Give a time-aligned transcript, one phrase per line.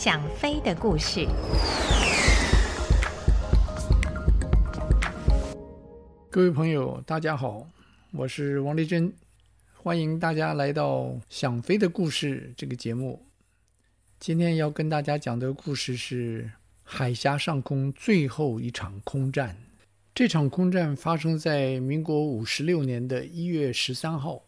[0.00, 1.26] 想飞的故事。
[6.30, 7.66] 各位朋友，大家好，
[8.12, 9.12] 我是王丽珍，
[9.74, 13.26] 欢迎大家来到《想飞的故事》这个节目。
[14.20, 16.48] 今天要跟大家讲的故事是
[16.84, 19.56] 海峡上空最后一场空战。
[20.14, 24.44] 这场空战发生在民国五十六年的一月十三号。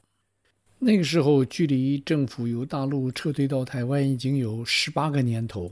[0.83, 5.71] 那个时候，距离政府由大陆撤退到台湾已经有十八个年头。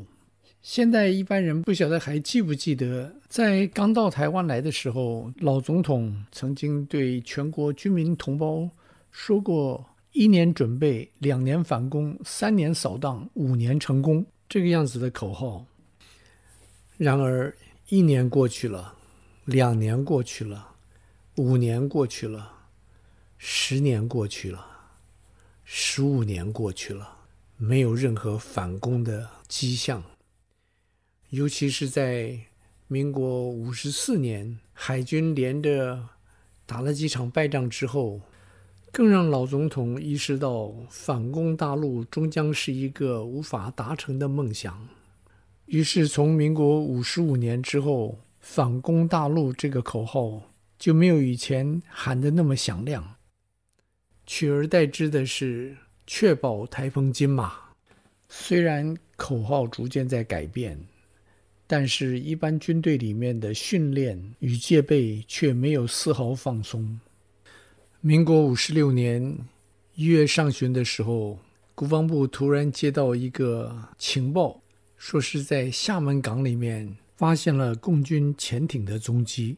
[0.61, 8.69] 现在一般人不晓得还记不记得，在刚到台湾来的时候，老总统曾经对全国军民同胞
[9.11, 9.83] 说过
[10.13, 15.65] ：“一年准备，两年反攻，三年扫荡，五年成功。”这个样子的口号。
[16.99, 17.57] 然而，
[17.89, 18.95] 一年过去了，
[19.47, 20.69] 两年过去了，
[21.37, 22.53] 五年过去了，
[23.39, 24.67] 十年过去了。
[25.71, 27.07] 十五年过去了，
[27.59, 30.03] 没有任何反攻的迹象。
[31.29, 32.39] 尤其是在
[32.87, 36.09] 民国五十四年，海军连着
[36.65, 38.23] 打了几场败仗之后，
[38.91, 44.89] 更让老总统意识到反攻大陆终将是一个无法达成的梦想。
[45.67, 50.45] 于是，从民国五十五年之后，反攻大陆这个口号
[50.79, 53.18] 就没有以前喊得那么响亮。
[54.31, 55.75] 取而代之的是
[56.07, 57.55] 确保台风金马。
[58.29, 60.79] 虽然口号逐渐在改变，
[61.67, 67.01] 但是一般军队里面的训练与戒备却没有丝毫放松。
[68.03, 69.35] 民国五十六年
[69.95, 71.39] 一月上旬的时候，
[71.75, 74.61] 国防部突然接到一个情报，
[74.99, 79.57] 说是在厦门港里面发现了共军潜艇的踪迹。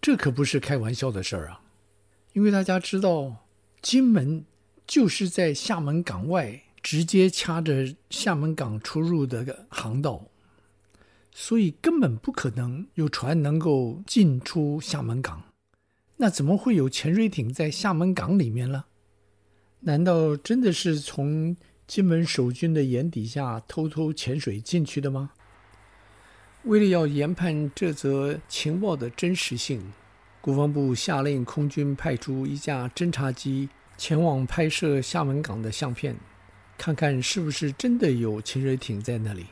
[0.00, 1.60] 这可不是开玩笑的事儿啊！
[2.32, 3.46] 因为大家知道，
[3.82, 4.44] 金门
[4.86, 10.26] 就是在厦门港外，直接掐着厦门港出入的航道，
[11.32, 15.42] 所以根本不可能有船能够进出厦门港。
[16.18, 18.84] 那怎么会有潜水艇在厦门港里面呢？
[19.80, 21.56] 难道真的是从
[21.86, 25.30] 金门守军的眼底下偷偷潜水进去的吗？
[26.64, 29.92] 为了要研判这则情报的真实性。
[30.40, 36.16] 国防部下令空军派出一架侦察机前往拍摄厦门港的相片，
[36.76, 39.46] 看看是不是真的有潜水艇在那里。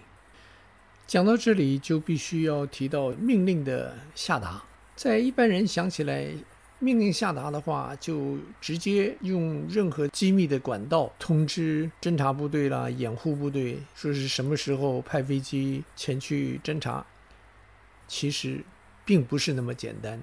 [1.07, 4.63] 讲到这里，就必须要提到命令的下达。
[4.95, 6.29] 在一般人想起来，
[6.79, 17.05] 命令下达的话，就直接用任何机密的管道通知侦察部队啦、掩护部队，说是什么时候派飞机前去侦察。
[18.09, 18.65] 其实
[19.05, 20.21] 并不是那么简单。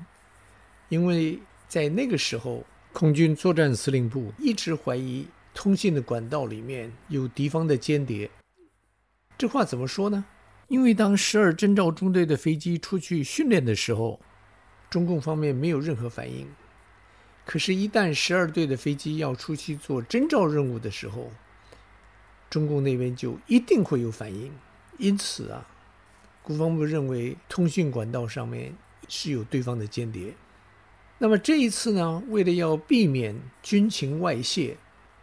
[0.90, 8.30] 因为在那个时候，空军作战司令部一直怀疑通信的管道里面有敌方的间谍。
[9.38, 10.26] 这话怎么说呢？
[10.68, 14.20] 因为当十二侦察中队的飞机出去训练的时候，
[14.90, 16.48] 中共方面没有任何反应。
[17.46, 21.32] 可是，一旦十二队的飞机要出去做侦察任务的时候，
[22.50, 24.52] 中共那边就一定会有反应。
[24.98, 25.68] 因此啊，
[26.42, 28.74] 国防部认为通讯管道上面
[29.10, 30.34] 是有对方的间谍。
[31.23, 34.75] 那么这一次呢，为了要避免军情外泄，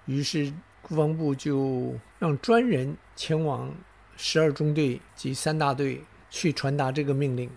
[0.07, 0.51] 于是
[0.81, 3.71] 国防部就让专人前往
[4.17, 7.51] 十二中队及三大队去传达这个命令。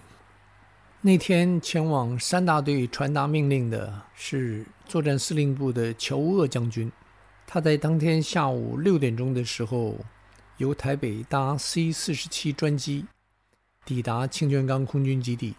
[0.99, 6.91] 那天前往三大队传达命令的是作战司令部的乔乌厄将军，
[7.47, 9.95] 他在当天下午六点钟的时候，
[10.57, 13.05] 由台北搭 C 四十七专机
[13.85, 15.55] 抵达清泉岗空军基地。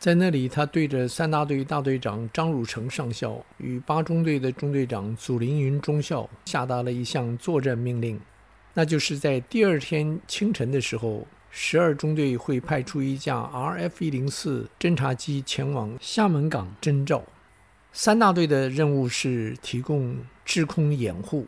[0.00, 8.18] 在那里，他对着三大队大队长张汝成上校与八中队的中队长祖凌云中校下达了一项作战命令，
[8.72, 17.22] 那就是在第二天清晨的时候，十二中队会派出一架 RF 一零四侦察机前往厦门港侦照，
[17.92, 20.16] 三大队的任务是提供
[20.46, 21.46] 制空掩护。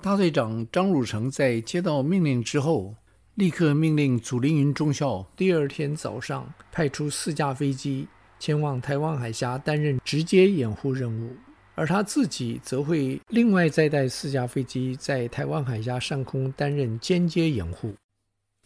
[0.00, 2.94] 大队长张汝成在接到命令之后，
[3.40, 8.06] 立刻命令祖林云中校第二天早上派出四架飞机
[8.38, 11.34] 前往台湾海峡担任直接掩护任务，
[11.74, 17.94] 而他自己则会另外再带四架飞机在台湾海峡上空担任间接掩护。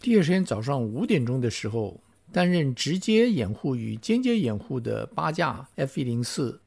[0.00, 2.00] 第二天早上五点钟的时候，
[2.32, 6.60] 担任直接掩护与间接掩护的八架 F 一零四，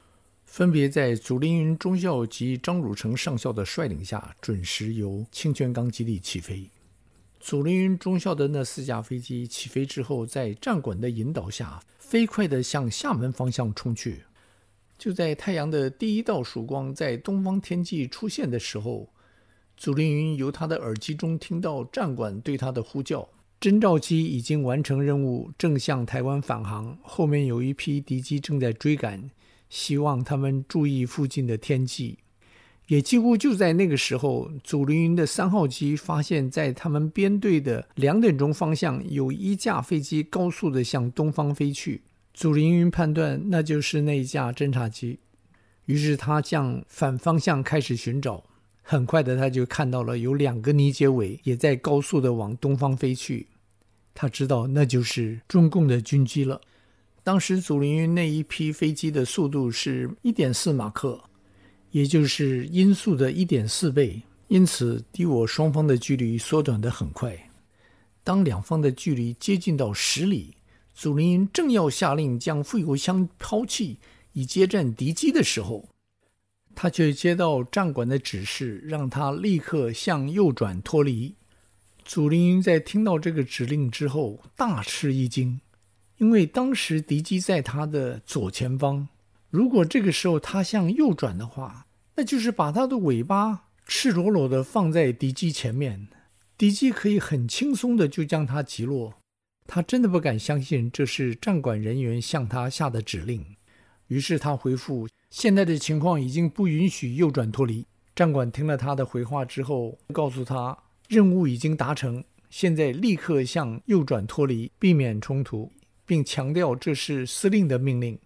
[0.45, 6.69] 分别在祖林云中校及张汝成上校的率领下，准时由清泉岗基地起飞。
[7.39, 14.23] 祖凌云中校的那四架飞机起飞之后，在战管的引导下，飞快地向厦门方向冲去。
[14.97, 19.09] 就在太阳的第一道曙光在东方天际出现的时候，
[19.77, 23.29] 祖凌云由他的耳机中听到战管对他的呼叫，
[23.61, 29.29] 侦察机已经完成任务，正向台湾返航，后面有一批敌机正在追赶，
[29.69, 32.17] 希望他们注意附近的天气。
[32.87, 42.01] 也几乎就在那个时候，祖林云的三号机发现，在他们编队的两点钟方向，有一架飞机高速地向东方飞去。
[42.33, 45.19] 祖林云判断那就是那一架侦察机，
[45.85, 48.43] 于是他向反方向开始寻找。
[48.81, 53.47] 很快的，他就看到了有两个尼捷韦也在高速地往东方飞去。
[54.13, 56.61] 他知道那就是中共的军机了。
[57.21, 61.21] 当时祖林云那一批飞机的速度是一点四马克。
[61.97, 67.35] 也就是音速的一点四倍，因此敌我双方的距离缩短得很快。
[68.23, 70.53] 当两方的距离接近到十里，
[70.93, 73.97] 祖林云正要下令将副油箱抛弃
[74.33, 75.89] 以接战敌机的时候，
[76.75, 81.33] 他却接到战管的指示，让他立刻向右转脱离。
[82.05, 85.59] 祖林云在听到这个指令之后大吃一惊，
[86.19, 89.07] 因为当时敌机在他的左前方。
[89.49, 91.86] 如果这个时候他向右转的话，
[92.17, 96.07] 那就是把他的尾巴赤裸裸地放在敌机前面，
[96.57, 99.13] 敌机可以很轻松地就将他击落。
[99.67, 103.45] 他真的不敢相信这是战管人员向他下的指令，
[104.07, 107.85] 于是他回复：“现在的情况已经不允许右转脱离。”
[108.15, 110.75] 战管听了他的回话之后，告诉他
[111.07, 115.71] 任务已经达成，现在立刻向右转脱离，避免冲突，
[116.03, 118.17] 并强调这是司令的命令。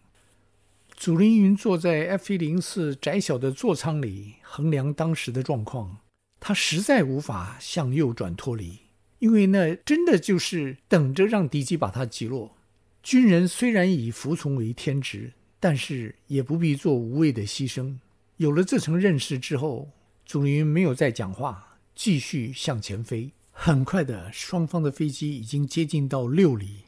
[1.02, 5.98] 祖凌云坐在 F 一零四窄小的座舱里，衡量当时的状况。
[6.40, 8.78] 他实在无法向右转脱离，
[9.18, 12.56] 因为那真的就是等着让敌机把他击落。
[13.02, 17.96] 军人虽然以服从为天职，但是也不必做无谓的牺牲。
[18.38, 19.90] 有了这层认识之后，
[20.24, 23.32] 祖凌云没有再讲话，继续向前飞。
[23.52, 26.84] 很快的，双方的飞机已经接近到六里。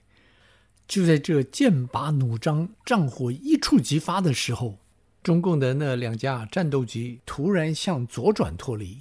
[0.93, 4.77] 就在这剑拔弩张、战火一触即发的时候，
[5.23, 8.99] 中共的那两架战斗机突然向左转脱离。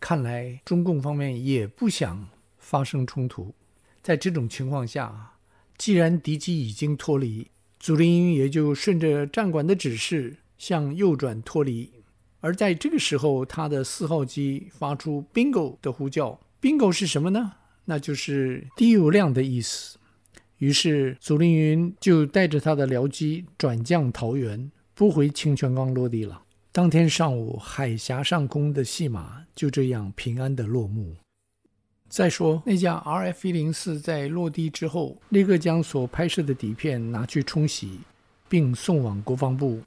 [0.00, 2.26] 看来中共方面也不想
[2.56, 3.54] 发生冲突。
[4.02, 5.34] 在这种情况下，
[5.76, 7.48] 既然敌机已经脱离，
[7.78, 11.92] 祖林英也就顺着战管的指示向右转脱离。
[12.40, 16.40] 而在这个时候，他的四号机发出 “bingo” 的呼叫。
[16.58, 17.52] “bingo” 是什么呢？
[17.84, 19.98] 那就是低油量的意思。
[20.62, 26.40] 于是，祖凌云就带着他的僚机转降桃园，不回清泉岗落地了。
[26.70, 31.16] 当天上午，海峡上空的戏码就这样平安的落幕。
[32.08, 37.98] 再说，那架 RF 一零四在落地之后，立刻将所拍摄的底片拿去冲洗，
[38.48, 39.82] 并送往国防部。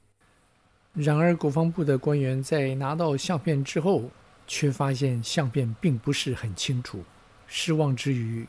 [0.92, 4.10] 然而，国防部的官员在拿到相片之后，
[4.46, 7.02] 却发现相片并不是很清楚。
[7.46, 8.46] 失望之余，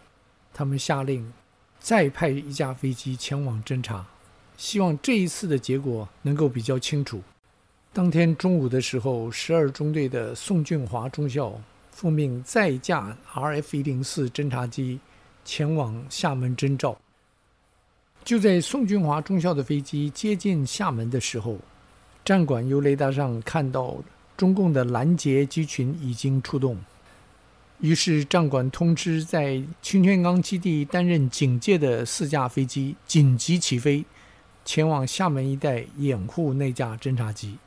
[0.53, 1.31] 他们下令。
[1.87, 4.05] 再派一架飞机前往侦察，
[4.57, 7.21] 希望这一次的结果能够比较清楚。
[7.93, 11.57] 当天中午的时候，十二中队的宋俊华中校
[11.91, 14.99] 奉命再驾 RF 一零四侦察机
[15.45, 16.97] 前往厦门侦照。
[18.25, 21.57] 就在宋俊华中校的飞机接近厦门的时候，
[22.25, 23.95] 战管由雷达上看到
[24.35, 26.77] 中共的拦截机群已经出动。
[27.79, 34.03] 于是，战管通知在清泉岗基地担任警戒的四架飞机紧急起飞，
[34.65, 37.59] 前往厦门一带掩护那架侦察机。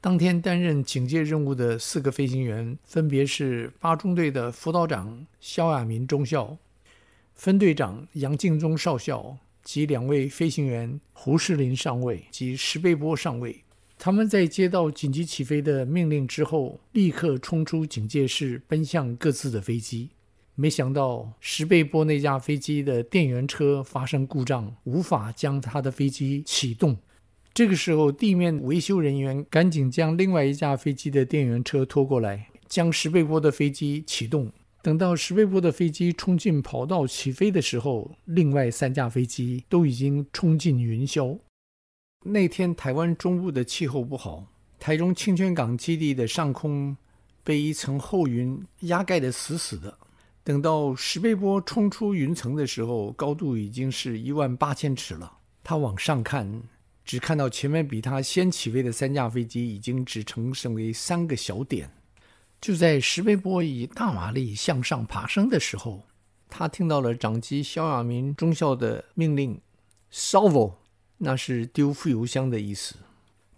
[0.00, 6.58] 当天担任警戒任务的四个飞行员，分别是八中队的辅导长肖亚民中校、
[7.36, 13.62] 分队长杨敬忠少校及两位飞行员胡世林上尉及石贝波上尉。
[14.04, 20.10] 他们在接到紧急起飞的命令之后，立刻冲出警戒室，奔向各自的飞机。
[20.56, 26.96] 没想到石贝波那架飞机的电源车发生故障，无法将他的飞机启动。
[27.54, 34.50] 这个时候，地面维修人员赶紧将另外一架飞机的电源车拖过来，将石贝波的飞机启动。
[34.82, 41.38] 等到石贝波的飞机冲进跑道起飞的时候，另外三架飞机都已经冲进云霄。
[42.24, 44.46] 那天台湾中部的气候不好，
[44.78, 46.96] 台中清泉岗基地的上空
[47.42, 49.98] 被一层厚云压盖得死死的。
[50.44, 55.38] 等到石贝波冲出云层的时候，高度已经是一万八千尺了。
[55.64, 56.62] 他往上看，
[57.04, 61.90] 只看到前面比他先起飞的三架飞机已经只成剩为三个小点。
[62.60, 66.04] 就在石贝波以大马力向上爬升的时候，
[66.48, 69.60] 他听到了长机萧亚民中校的命令
[70.12, 70.74] ：“Salvo。”
[71.24, 72.96] 那是丢副油箱的意思。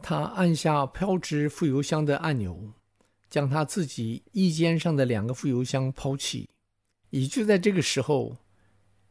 [0.03, 2.73] 他按下飘掷副油箱的按钮，
[3.31, 6.47] 将他自己翼尖上的两个副油箱抛弃。
[7.09, 8.37] 也就在这个时候，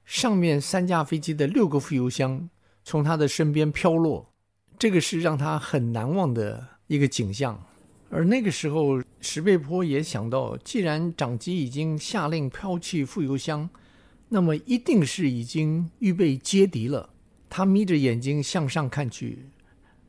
[0.06, 2.48] 上面三架飞机的六个副油箱
[2.84, 4.32] 从他的身边飘落，
[4.78, 7.66] 这个是让他很难忘的一个景象。
[8.12, 13.68] 而那个时候，石贝坡也想到，既然长机已经下令抛弃副油箱，
[14.30, 17.10] 那么一定是已经预备接敌了。
[17.56, 19.46] 他眯着眼睛向上看去，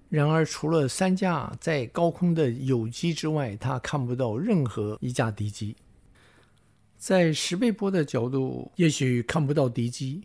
[0.08, 5.76] 然而除了三架在高空的友机之外，他看不到任何一架敌机。
[6.96, 10.22] 在石贝波的角度，也许看不到敌机，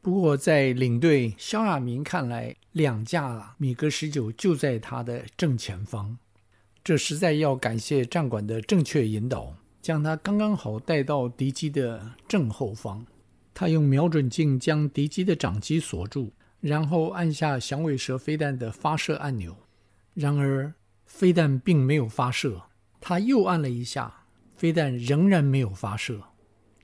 [0.00, 6.16] 不过在领队肖亚民看来，两架米格十九就在他的正前方。
[6.82, 13.04] 这实在要感谢战管的正确引导，将他刚刚好带到敌机的正后方。
[13.52, 19.54] 他用瞄准镜将敌机的长机锁住，然后按下响尾蛇飞弹的发射按钮。
[20.14, 20.72] 然而，
[21.04, 22.62] 飞弹并没有发射。
[23.00, 24.24] 他又按了一下，
[24.56, 26.22] 飞弹仍然没有发射。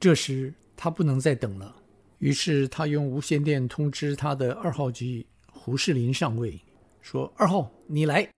[0.01, 1.77] 这时，他不能再等了，
[2.19, 6.61] 于是他用无线电通知他的二号机胡士林上尉，
[7.01, 8.29] 说：“二号，你来。”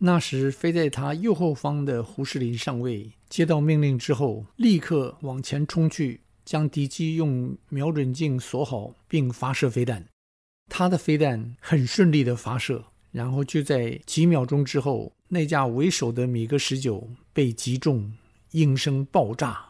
[0.00, 10.04] 那时飞在他右后方的胡士林上尉接到命令之后，立刻往前冲去，将敌机用瞄准镜锁好，并发射飞弹。
[10.68, 18.12] 他的飞弹很顺利地发射，然后就在几秒钟之后，那架为首的米格十九被击中，
[18.52, 19.66] 应声爆炸。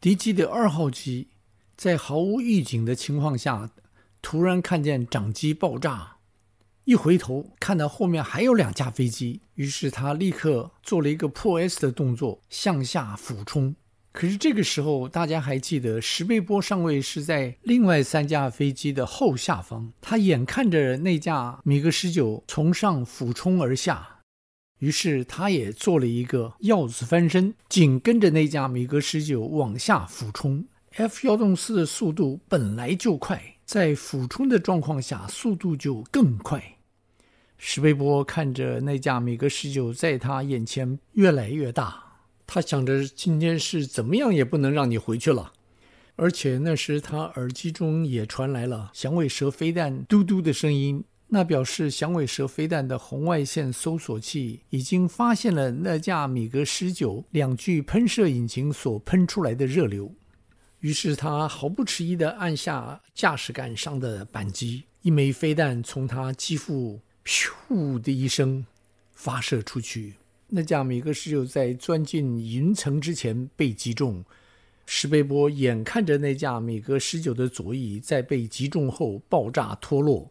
[0.00, 1.28] 敌机的二号机
[1.76, 3.70] 在毫无预警的情况下，
[4.20, 6.16] 突然看见长机爆炸。
[6.84, 13.74] 一回头看到后面还有两架飞机，于是他立刻做了一个破 S 的动作，向下俯冲。
[14.14, 24.20] 可是这个时候，大家还记得石贝波上尉是在另外三架飞机的后下方，他眼看着那架米格十九从上俯冲而下，
[24.78, 30.64] 于是他也做了一个鹞子翻身，紧跟着那架米格十九往下俯冲。
[30.92, 36.62] F 幺洞四的速度本来就快，在俯冲的状况下，速度就更快。
[37.58, 42.03] 石贝波看着那架米格十九在他眼前越来越大，
[42.46, 45.52] 他想着今天是怎么样也不能让你回去了。
[46.16, 60.14] 而且那时他耳机中也传来了响尾蛇飞弹嘟嘟的声音，那表示响尾蛇飞弹的红外线搜索器已经发现了那架米格十九两具喷射引擎所喷出来的热流。
[60.80, 67.00] 于是他毫不迟疑地按下驾驶杆上的扳机，一枚飞弹从他肌腹。
[67.26, 68.66] 咻的一声，
[69.14, 70.16] 发射出去。
[70.54, 74.24] 那架米格十九在钻进云层之前被击中。
[74.86, 80.30] 石贝波眼看着那架米格十九的左翼在被击中后爆炸脱落。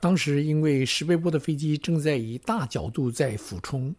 [0.00, 3.94] 当时因为石贝波的飞机正在以大角度在俯冲，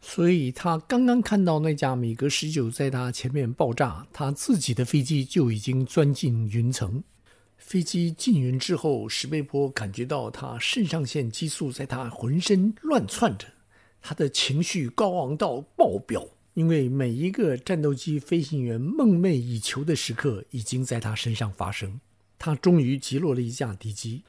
[0.00, 7.02] 所以他刚刚看到那架米格十九在他前面爆炸，他自己的飞机就已经钻进云层。
[7.56, 13.46] 飞机进云之后，石贝波感觉到他肾上腺激素在他浑身乱窜着，
[14.08, 21.98] 他的情绪高昂到爆表，因为每一个战斗机飞行员梦寐以求的时刻已经在他身上发生。
[22.38, 24.22] 他终于击落了一架敌机。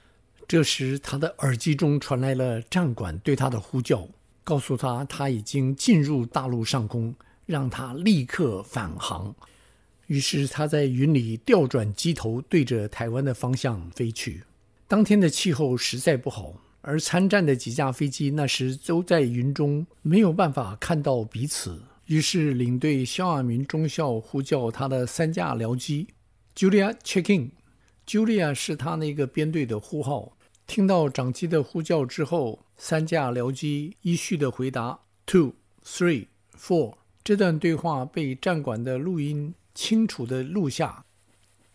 [0.48, 4.10] 这时，他的耳机中传来了战管对他的呼叫，
[4.44, 7.14] 告诉他他已经进入大陆上空，
[7.46, 9.36] 让他立刻返航。
[10.08, 14.42] 于是他在云里调转机头，对着台湾的方向飞去。
[14.88, 16.56] 当天的气候实在不好，
[16.88, 21.82] 而参战的几架飞机那时都在云中，没有办法看到彼此。
[22.06, 26.08] 于是领队肖亚民中校呼叫他的三架僚机
[26.56, 27.52] ：“Julia check in。”
[28.08, 30.38] Julia 是他那个编队的呼号。
[30.66, 36.28] 听到长机的呼叫之后，三架僚机依序的回答：“Two, three,
[36.58, 39.54] four。”这段对话被战管的录音。
[39.76, 41.04] 清楚的录下。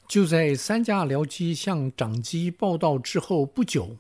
[0.09, 3.97] 就在三架僚机向长机报到之后不久，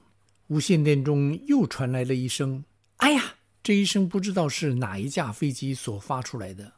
[0.52, 2.62] 无线电中又传来了一声
[2.98, 6.74] “哎呀”，这一声不知道是哪一架飞机所发出来的，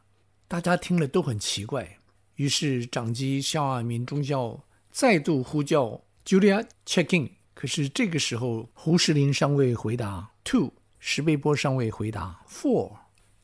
[0.47, 1.97] 大家听了都很奇怪。
[2.35, 12.93] 于是长机肖亚民中校再度呼叫 “Julia check in”，可是这个时候胡士林上尉回答 “two”，石贝波上尉回答 “four”，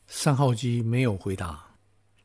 [0.06, 1.76] 三号机没有回答。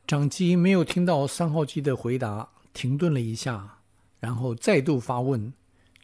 [0.06, 3.80] 长机没有听到三号机的回答，停顿了一下，
[4.18, 5.52] 然后再度发问。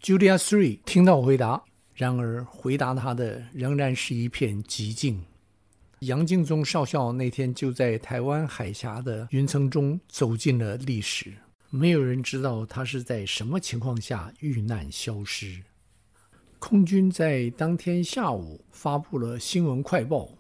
[0.02, 5.22] Julia Three 听到回答，然而回答他的仍然是一片寂静。
[6.00, 11.32] 杨敬宗少校那天就在台湾海峡的云层中走进了历史，
[11.70, 15.62] 没有人知道他是在什么情况下遇难消失。
[16.58, 20.30] 空军在当天下午发布了新闻快报。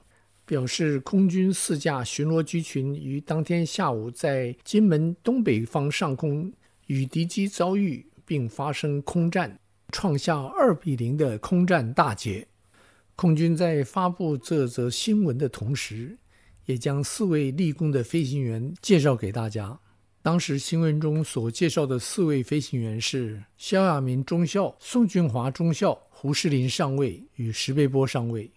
[0.46, 6.52] 表示空军四架巡逻机群于当天下午在金门东北方上空
[6.86, 9.58] 与敌机遭遇，并发生空战，
[9.94, 12.44] 创下二比零的空战大捷。
[13.14, 16.18] 空军在发布这则新闻的同时，
[16.66, 19.78] 也将四位立功的飞行员介绍给大家。
[20.20, 28.50] 当时新闻中所介绍的四位飞行员是萧亚明中校、宋俊华中校、胡世林上尉与石贝波上尉。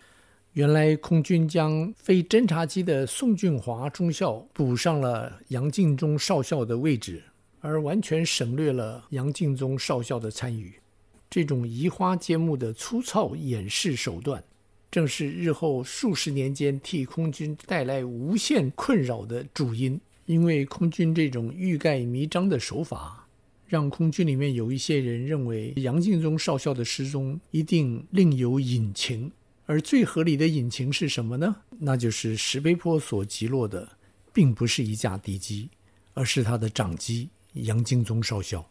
[0.54, 7.24] 原来空军将飞侦察机的宋俊华中校补上了杨敬忠少校的位置，
[7.60, 10.74] 而完全省略了杨敬忠少校的参与。
[11.30, 14.44] 这种移花接木的粗糙掩饰手段，
[14.90, 20.00] 正是日后数十年间替空军带来无限困扰的主因。
[20.26, 23.26] 因为空军这种欲盖弥彰的手法，
[23.66, 29.32] 让空军里面有一些人认为杨敬忠少校的失踪一定另有隐情。
[29.66, 31.56] 而最合理的隐情是什么呢？
[31.80, 33.98] 那就是石碑坡所击落的，
[34.34, 35.70] 并不是一架敌机，
[36.14, 38.70] 而是他的长机杨敬忠少校。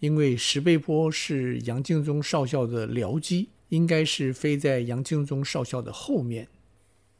[0.00, 6.48] 因为石贝坡是杨敬忠少校的僚机，应该是飞在杨敬忠少校的后面。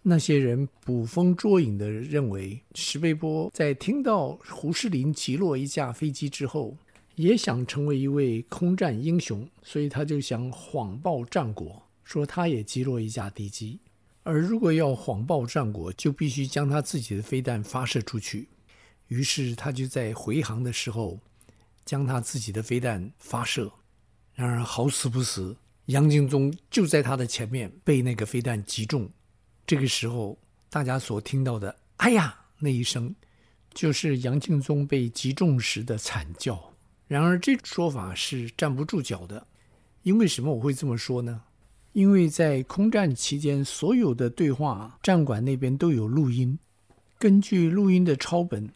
[0.02, 6.76] 那些人捕风捉影地认为，石贝坡在听到胡世林击落一架飞机之后，
[7.16, 11.82] 也想成为一位空战英雄，所以他就想谎报战果。
[12.04, 13.80] 说他也击落一架敌机，
[14.22, 18.48] 而如果要谎报战果，就必须将他自己的飞弹发射出去。
[19.08, 21.18] 于是他就在回航的时候，
[21.88, 23.72] 将他自己的飞弹发射。
[24.34, 29.08] 然而好死不死，杨敬忠就在他的前面被那个飞弹击中。
[29.66, 33.14] 这个时候，大家所听到的“哎呀”那一声，
[33.72, 36.74] 就是杨敬忠被击中时的惨叫。
[37.06, 39.46] 然而这说法是站不住脚的，
[40.02, 41.40] 因为什么我会这么说呢？
[41.94, 46.58] 因为在空战期间，所有的对话，战管那边都有录音。
[47.18, 48.70] 根据录音的抄本，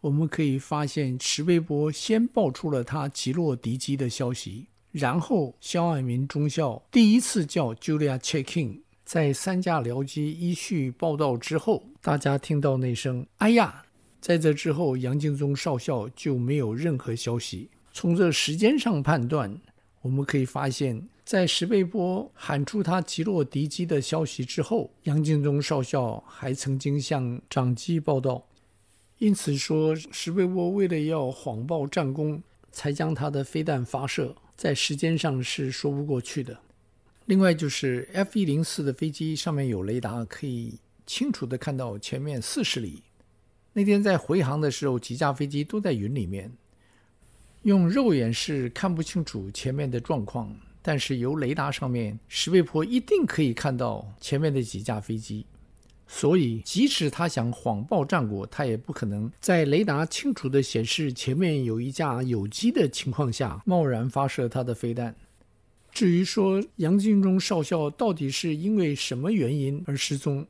[0.00, 8.82] 我们可以发现，石贝波先报出了他击落敌机的消息，然后肖爱民中校第一次叫 Julia check in。
[9.04, 13.82] 在三架僚机依序报到之后，大家听到那声“哎呀”，
[14.20, 17.70] 在这之后，杨敬忠少校就没有任何消息。
[17.92, 19.58] 从这时间上判断，
[20.02, 21.08] 我们可以发现。
[21.24, 28.42] 在石贝波喊出他击落敌机的消息之后，杨敬忠少校还曾经向长机报道，
[29.18, 36.58] 因此说石贝波为了要谎报战功，才将他的飞弹发射，在时间上是说不过去的。
[37.26, 43.02] 另外就是 F 一零四的飞机上面有雷达，可以清楚地看到前面四十里。
[43.72, 46.50] 那天在回航的时候，几架飞机都在云里面，
[47.62, 50.54] 用肉眼是看不清楚前面的状况。
[50.80, 55.44] 但是由雷达上面，石贝坡一定可以看到前面的几架飞机，
[56.10, 65.14] 所以即使他想谎报战果，他也不可能在雷达清楚地显示前面有一架有机的情况下，贸然发射他的飞弹。
[65.92, 70.46] 至于说杨敬忠少校到底是因为什么原因而失踪，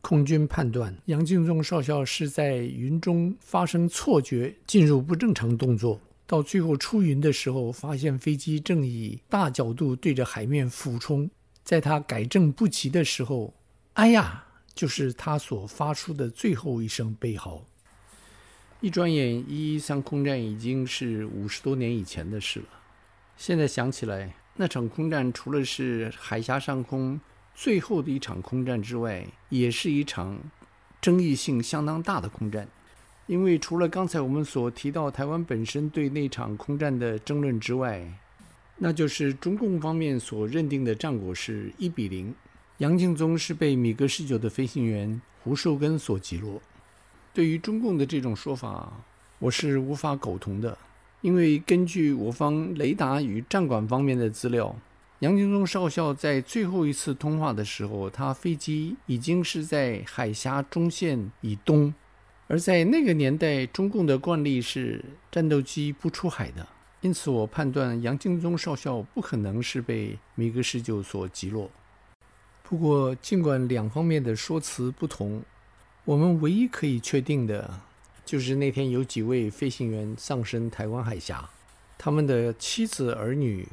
[0.00, 6.00] 空军判断杨敬忠少校是在云中发生错觉，进入不正常动作。
[6.26, 11.30] 到最后出云的时候，发现飞机正以大角度对着海面俯冲，
[11.64, 13.54] 在他改正不及的时候，
[13.94, 14.44] 哎呀，
[14.78, 17.60] 就是他所发出的最后一声悲嚎。
[18.80, 22.66] 一转眼，一一三空战已经是五十多年以前的事了。
[23.36, 27.20] 现在想起来，那场空战除了是海峡上空
[27.56, 30.38] 最后的一场空战之外，也是一场
[31.00, 32.68] 争议性相当大的空战。
[33.26, 38.08] 因为除了刚才我们所提到台湾本身对那场空战的争论之外，
[38.76, 42.32] 那就是中共方面所认定的战果是一比零，
[42.78, 46.62] 杨敬宗是被米格十九的飞行员胡寿根所击落。
[47.34, 48.92] 对于中共的这种说法，
[49.40, 50.78] 我是无法苟同的，
[51.20, 54.76] 因为根据我方雷达与战管方面的资料，
[55.18, 61.92] 杨敬宗少校在最后一次通话的时候，他飞机已经是在海峡中线以东。
[62.46, 66.68] 而在那个年代，中共的惯例是战斗机不出海的，
[67.00, 71.68] 因此我判断杨敬宗少校不可能是被米格十九所击落。
[72.68, 75.42] 不过，尽管两方面的说辞不同，
[76.04, 77.80] 我们唯一可以确定的，
[78.26, 81.48] 就是那天有几位飞行员丧生台湾海峡，
[81.96, 83.66] 他们的妻子儿女，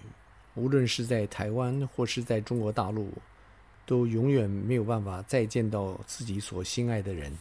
[0.54, 3.12] 无论是在台湾或是在中国大陆，
[3.86, 7.38] 都永远没有办法再见到自己所心爱的人。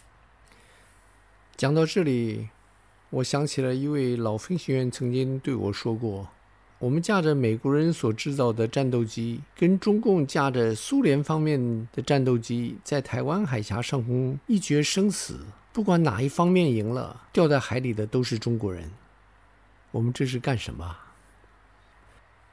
[1.57, 2.49] 讲到这里，
[3.11, 6.31] 我想起了一位老飞行员曾经对我说过
[6.85, 15.41] ：“我们驾着美国人所制造的战斗机，跟中共驾着苏联方面的战斗机，在台湾海峡上空一决生死。
[15.73, 18.91] 不管哪一方面赢了，掉在海里的都是中国人。
[19.93, 20.95] 我们这是干什么？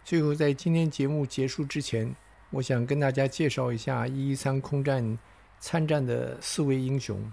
[0.06, 2.16] 最后，在今天节目结束之前，
[2.52, 5.20] 我想跟大家介绍一下一一三空战
[5.60, 7.30] 参战的四位英雄。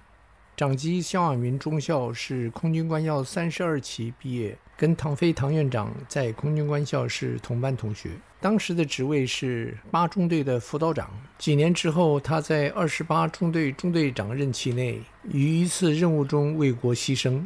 [0.58, 8.10] 长机肖亚民中校是空军官校三十二期毕业，跟唐飞唐院长在空军官校是同班同学。
[8.40, 11.08] 当时的职位是八中队的辅导长。
[11.38, 17.40] 几年之后，他在二十八中队中队长任期内，于一次任务中为国牺牲。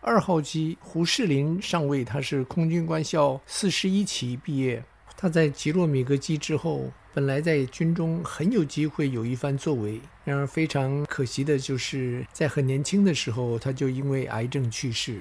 [0.00, 4.82] 二号机胡世林上尉，他是空军官校四十一期毕业。
[5.14, 6.90] 他在吉洛米格机之后。
[7.12, 15.20] 本来在军中很有机会有一番作为，然而非常可惜的就是在很年轻的时候他就因为癌症去世。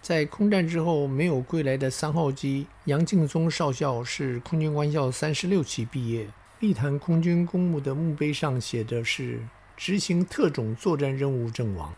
[0.00, 6.26] 在空战之后没有归来的三号机杨敬松少校是空军官校三十六期毕业，
[6.60, 9.38] 立坛空军公墓的墓碑上写的是
[9.76, 11.94] 执行特种作战任务阵亡。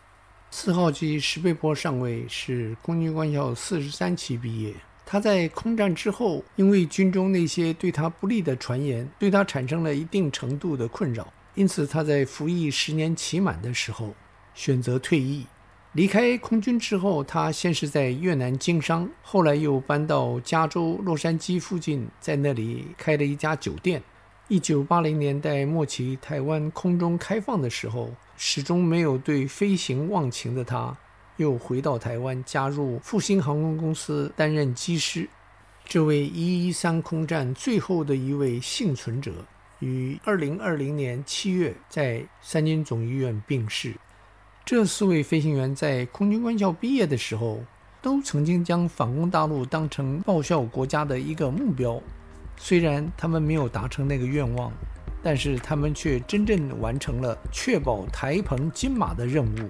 [0.51, 4.73] 四号机石贝波上尉是空军官校四十三期毕业。
[5.05, 14.13] 他在空战之后，因为军中那些对他不利的传言，对他产生了一定程度的困扰，因此他在服役十年期满的时候，
[14.53, 15.45] 选择退役。
[15.93, 24.03] 离开空军之后，他先是在越南经商，后来又搬到加州洛杉矶附近，在那里开了一家酒店。
[24.49, 30.95] 一九八零年代末期，台湾空中开放的时候，始终没有对飞行忘情的他。
[31.37, 35.29] 又回到台湾，加入复兴航空公司担任机师。
[35.85, 39.31] 这位一一三空战最后的一位幸存者，
[39.79, 43.93] 于二零二零年七月在三军总医院病逝。
[44.65, 47.59] 这四位飞行员在空军官校毕业的时候，
[48.01, 52.01] 都曾经将反攻大陆当成报效国家的一个目标。
[52.57, 54.71] 虽然他们没有达成那个愿望，
[55.21, 59.69] 但是他们却真正完成了确保台澎金马的任务。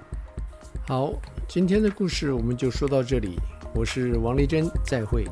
[0.88, 1.13] 好。
[1.48, 3.36] 今天的故事我们就说到这里，
[3.76, 5.24] 我是王丽珍，再会。